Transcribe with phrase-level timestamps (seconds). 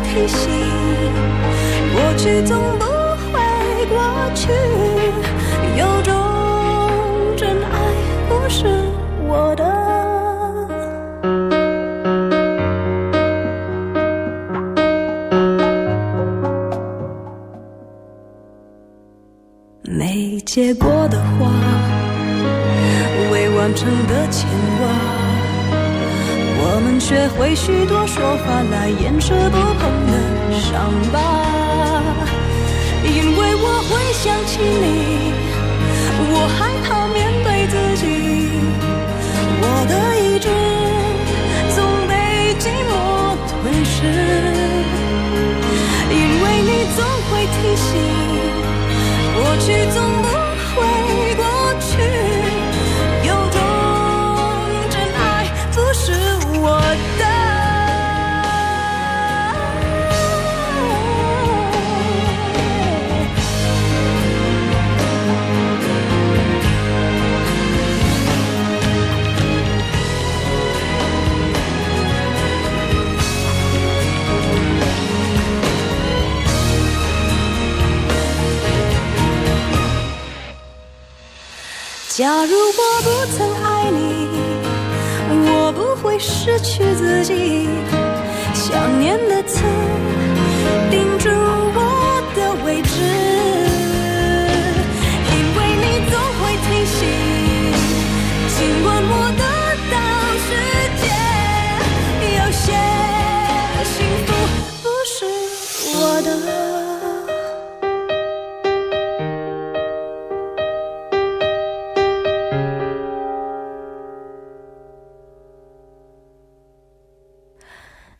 [0.00, 0.50] 提醒，
[1.94, 2.84] 过去总不
[3.32, 3.40] 会
[3.88, 3.98] 过
[4.34, 4.48] 去，
[27.10, 30.12] 学会许多说法来掩饰不碰的
[30.60, 31.18] 伤疤。
[33.02, 35.34] 因为我会想起你，
[36.30, 38.06] 我害怕面对自己，
[39.60, 40.46] 我的意志
[41.74, 42.14] 总被
[42.60, 42.94] 寂寞
[43.50, 43.98] 吞噬，
[46.14, 47.90] 因为你总会提醒。
[49.34, 49.98] 过去总
[82.20, 84.28] 假如我不曾爱你，
[85.48, 87.66] 我不会失去自己。
[88.52, 89.64] 想念的刺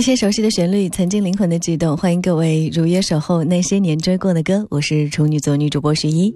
[0.00, 1.94] 那些熟悉的旋律，曾经灵魂的悸动。
[1.94, 6.34] 欢迎各位如约守候那些年追过的歌，我是处女座女主播徐一。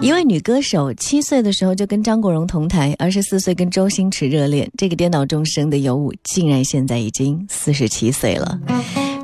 [0.00, 4.70] 一位女歌手七岁的时候就跟张国荣同台，二十四岁跟周星驰热恋。
[4.78, 8.56] 这个颠倒众生的尤物，竟然现在已经四十七岁了。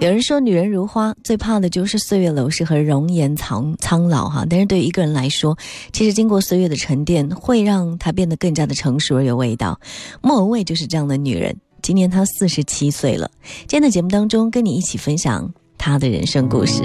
[0.00, 4.44] 有人说，女人如花，最怕的就是岁月流逝和容颜苍苍老哈。
[4.50, 5.56] 但是对于一个人来说，
[5.92, 9.80] 其实经过岁月的沉淀，会让她变得更加的成熟而有味道。
[10.20, 11.56] 莫文蔚就是这样的女人。
[11.86, 13.30] 今年他四十七岁了。
[13.60, 15.48] 今天的节目当中，跟你一起分享
[15.78, 16.82] 他的人生故事。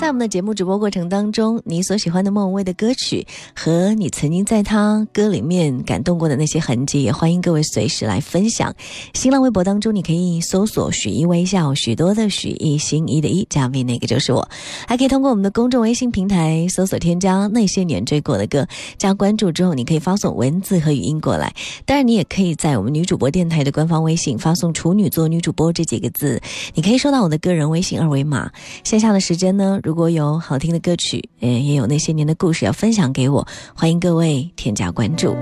[0.00, 8.74] 在我们的节目直播过程当中，你所喜欢的莫文蔚的歌曲和你曾经在他歌里面感动过的那些痕迹，也欢迎各位随时来分享。
[9.12, 14.48] 新浪微博当中，你可以搜索“许一微笑”，许多的许一心一的一加 V，那个就是我。
[14.88, 21.54] 还可以通过我们的公众微信平台搜索添加那些年追过的歌，加关注之后，你可以发送文字和语音过来。
[21.84, 26.40] 当然，你也可以在我们女主播电台的官方微信发送“处女座女主播”这几个字，
[26.72, 28.50] 你可以收到我的个人微信二维码。
[28.82, 33.44] 线下的时间呢，如果有好听的歌曲，嗯，也有那些年的故事要分享给我，
[33.74, 35.34] 欢迎各位添加关注。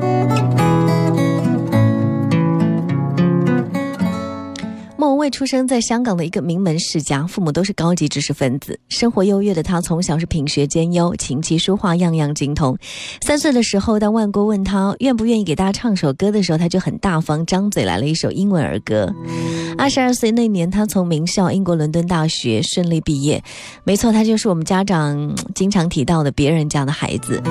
[5.19, 12.79] 莫文蔚出生在香港的一个名门世家，父母都是高级知识分子，生活优越的他从小是品学兼优，琴棋书画样样精通。
[13.21, 19.13] 三岁的时候，当万国问他愿不愿意给大家唱首歌的时候，他就很大方，张嘴来了一首英文儿歌。
[19.77, 23.43] 二十二岁那年，他从名校英国伦敦大学顺利毕业。
[23.83, 27.43] 没错，他就是我们家长经常提到的别人家的孩子。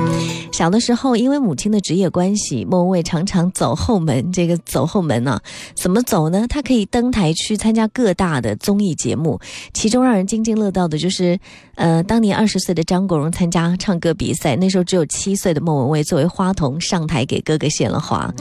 [0.54, 4.32] 小的时候，因为母亲的职业关系，莫文蔚常常走后门。
[4.32, 5.38] 这个走后门呢，
[5.76, 6.46] 怎么走呢？
[6.48, 7.34] 他可以登台。
[7.34, 9.40] 去参加各大的综艺节目，
[9.74, 11.38] 其中让人津津乐道的就是，
[11.76, 18.34] 呃，当年二十岁的张国荣参加唱歌比赛，那时候只有七岁的莫文蔚作为花童上台给哥哥献了花，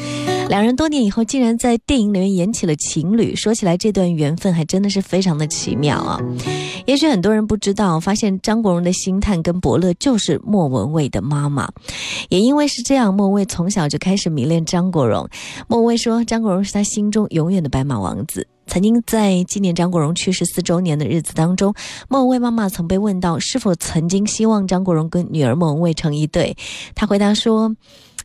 [0.48, 3.34] 两人多年以后竟然在电影里面演起了情侣。
[3.34, 6.20] 说起来，这段缘分还真的是非常的奇妙啊！
[6.86, 11.68] 也许很多人不知道，发现张国荣的星探跟伯乐就是莫文蔚的妈妈，
[12.28, 15.28] 也因为是这样，莫文蔚从小就开始迷恋张国荣。
[15.68, 18.46] 莫文蔚说，张国荣是他心中永远的白马王子。
[18.76, 21.72] 曾经在纪念张国荣去世四周年的日子当中，
[22.10, 26.54] 莫文蔚妈妈曾被问到是否曾经希望张国荣跟女儿莫文蔚成一对，
[26.94, 27.74] 她回答说：“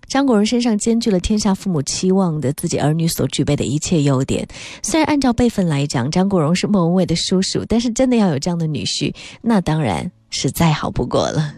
[0.09, 4.45] 张国荣身上兼具了天下父母期望的自己儿女所具备的一切优点。
[4.83, 11.56] 虽然按照辈分来讲，张国荣是莫文蔚的叔叔，但是真的要有这样的女婿，那当然是再好不过了。”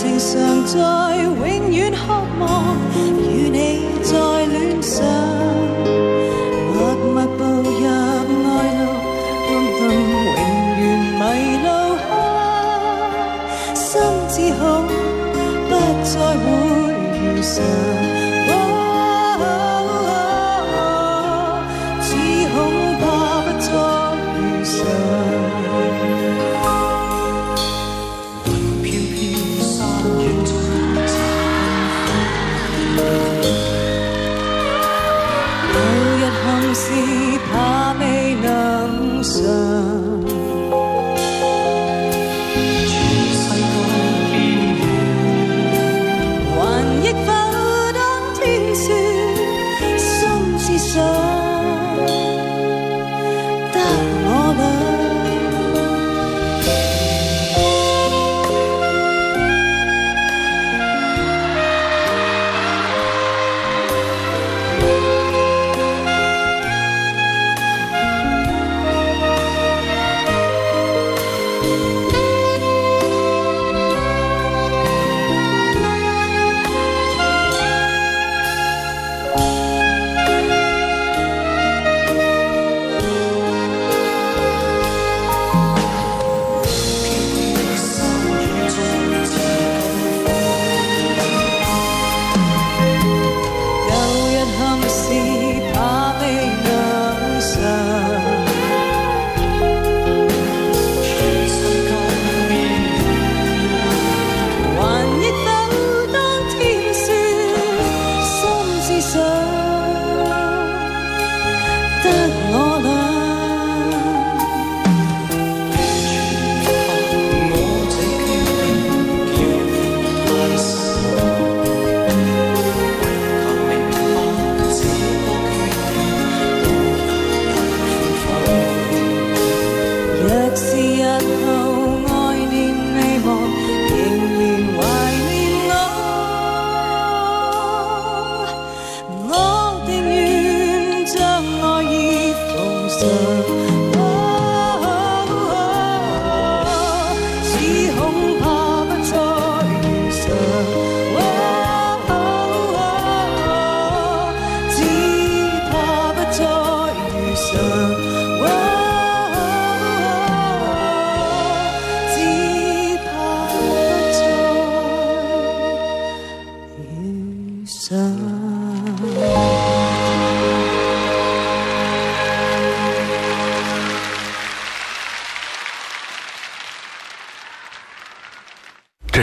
[0.00, 3.17] 情常在永远渴望。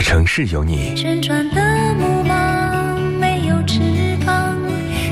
[0.06, 1.60] 城市有你，旋转的
[1.94, 3.80] 木马没有翅
[4.24, 4.56] 膀，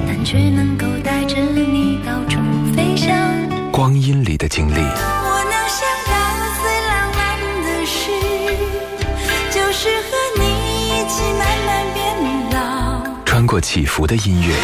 [0.06, 2.38] 但却能够带着你到处
[2.76, 3.12] 飞翔。
[3.72, 6.14] 光阴里的经历，我能想到
[6.62, 8.08] 最浪漫的事，
[9.50, 10.42] 就是和你
[10.90, 11.98] 一起慢慢变
[12.52, 13.02] 老。
[13.24, 14.54] 穿过起伏的音乐，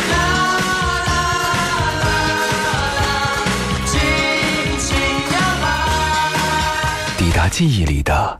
[7.51, 8.40] 记忆里的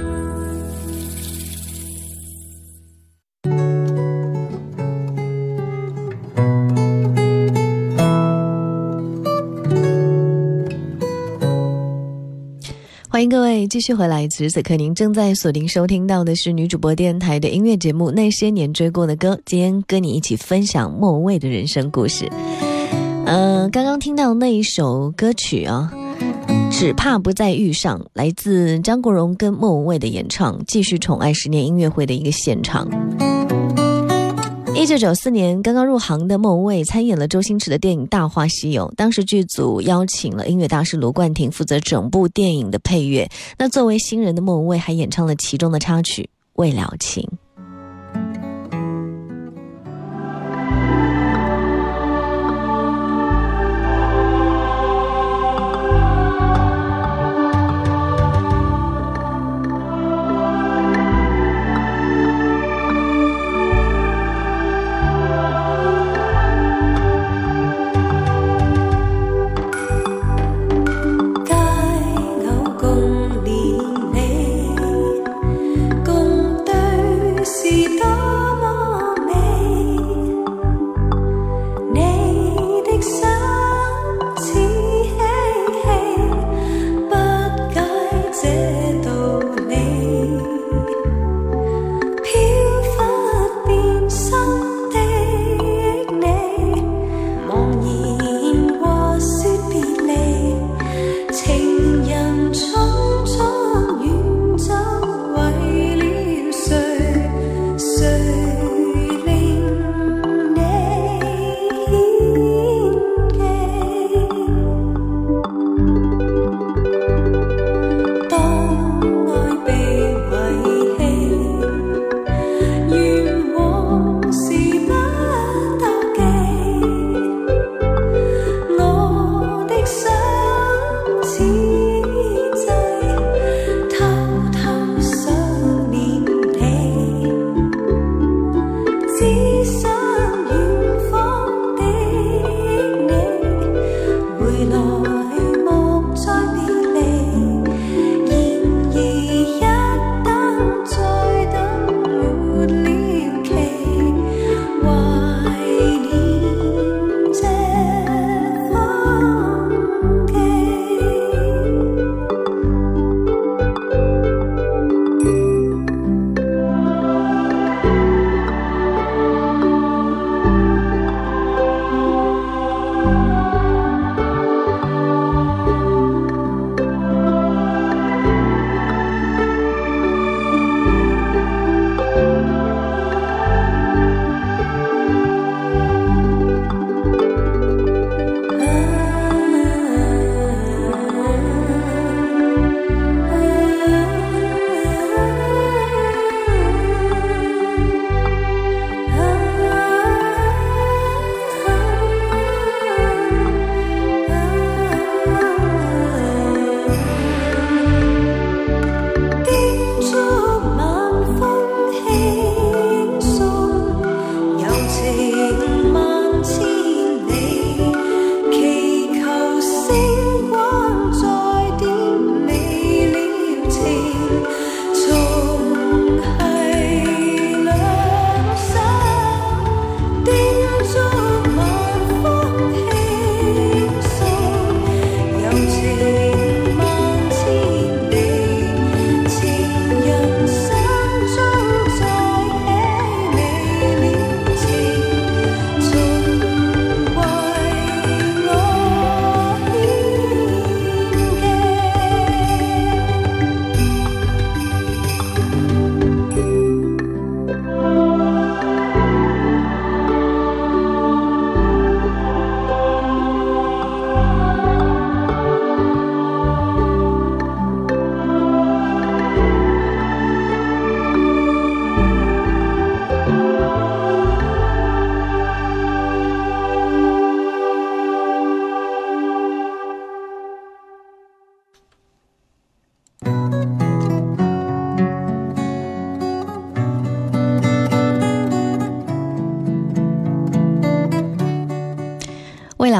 [13.71, 22.27] 继续回来，此时此刻您正在锁定收听到的是女主播电台的音乐节目《那些年追过的歌》，今天跟你一起分享莫文蔚的人生故事。
[23.25, 25.89] 呃，刚刚听到那一首歌曲啊，
[26.69, 32.85] 只怕不再遇上，来自张国荣跟莫文蔚的演唱，继续宠爱十年音乐会的一个现场。
[34.81, 43.29] 一九九四年，刚刚入行的莫文蔚参演了周星驰的电影《大话西游》，当时剧组邀请了音乐大师卢冠廷负责整部电影的配乐。
[43.59, 46.23] 那作为新人的莫文蔚还演唱了其中的插曲
[46.53, 47.23] 《未了情》。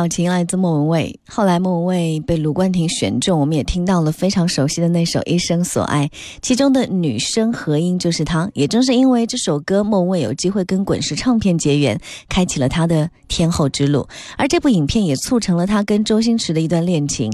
[0.02, 6.08] 表情来自莫文蔚，后来莫文蔚被卢冠廷选中，我们也听到了非常熟悉的那首《一生所爱》，
[6.42, 8.50] 其中的女声合音就是她。
[8.56, 14.08] 也正是因为这首歌，莫文蔚有机会跟滚石唱片结缘，开启了她的天后之路。
[14.40, 17.32] 而这部影片也促成了她跟周星驰的一段恋情，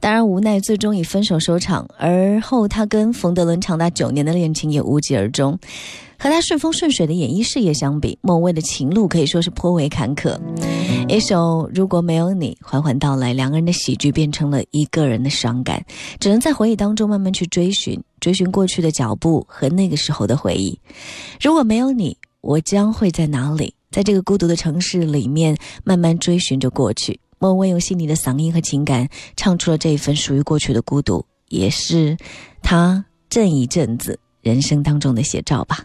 [0.00, 1.88] 当然无奈最终以分手收场。
[1.98, 5.56] 而后她跟冯德伦长达九年的恋情也无疾而终。
[6.18, 10.36] 和他顺风顺水的演艺事业相比，莫文蔚的情路可以说是颇为坎坷。
[11.08, 15.84] 一首《如果没有你》缓缓到来，两个人的喜剧变成了一个人的伤感，
[16.18, 20.78] 只能在回忆当中慢慢去追寻，追寻过去的脚步和那个时候的回忆。
[21.40, 23.72] 如果没有你，我将会在哪里？
[23.90, 27.18] 在这个孤独的城市里面，慢慢追寻着过去。
[27.38, 32.16] 莫文蔚用细腻的嗓音和情感，唱出了这一份属于过去的孤独，也是
[32.60, 35.84] 他这一阵子人生当中的写照吧。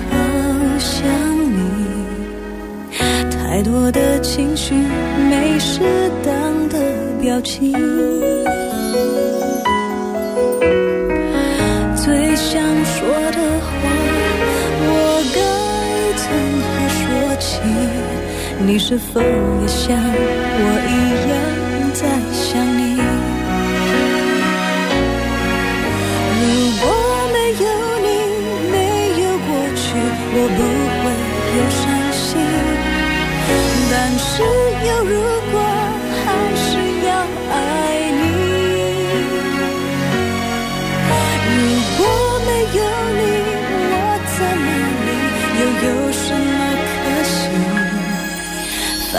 [3.63, 5.81] 太多的情绪，没适
[6.25, 6.79] 当的
[7.21, 7.71] 表情。
[11.95, 13.69] 最想说的话，
[14.81, 14.89] 我
[15.35, 15.39] 该
[16.17, 16.25] 从
[16.65, 17.05] 何说
[17.39, 17.61] 起？
[18.65, 21.37] 你是否也像我一样